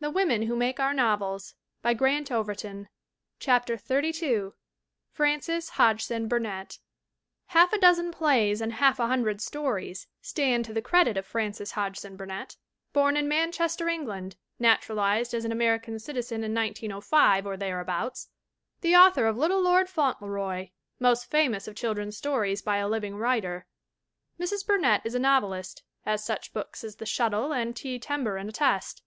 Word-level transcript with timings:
Published 0.00 0.26
by 0.28 0.38
Frederick 0.44 0.78
A. 0.80 0.82
Stokes 1.38 1.54
Company, 1.84 2.24
New 2.24 2.46
York. 2.48 2.88
CHAPTER 3.38 3.76
XXXII 3.76 4.50
FRANCES 5.12 5.68
HODGSON 5.78 6.26
BURNETT 6.26 6.78
HALF 7.46 7.72
a 7.72 7.78
dozen 7.78 8.10
plays 8.10 8.60
and 8.60 8.72
half 8.72 8.98
a 8.98 9.06
hundred 9.06 9.40
stories 9.40 10.08
stand 10.20 10.64
to 10.64 10.72
the 10.72 10.82
credit 10.82 11.16
of 11.16 11.24
Frances 11.24 11.70
Hodgson 11.70 12.16
Bur 12.16 12.26
nett, 12.26 12.56
born 12.92 13.16
in 13.16 13.28
Manchester, 13.28 13.86
England, 13.88 14.34
natural 14.58 14.98
ized 14.98 15.32
as 15.32 15.44
an 15.44 15.52
American 15.52 16.00
citizen 16.00 16.42
in 16.42 16.52
1905 16.52 17.46
or 17.46 17.56
thereabouts, 17.56 18.30
the 18.80 18.96
author 18.96 19.26
of 19.26 19.36
Little 19.36 19.60
Lord 19.62 19.88
Fauntleroy, 19.88 20.70
most 20.98 21.30
famous 21.30 21.68
of 21.68 21.76
children's 21.76 22.16
stories 22.16 22.62
by 22.62 22.78
a 22.78 22.88
living 22.88 23.14
writer. 23.14 23.66
Mrs. 24.40 24.66
Burnett 24.66 25.02
is 25.06 25.14
a 25.14 25.20
novelist, 25.20 25.84
as 26.04 26.24
such 26.24 26.52
books 26.52 26.82
as 26.82 26.96
The 26.96 27.06
Shuttle 27.06 27.52
and 27.52 27.76
T. 27.76 28.00
Tern 28.00 28.24
baron 28.24 28.48
attest. 28.48 29.02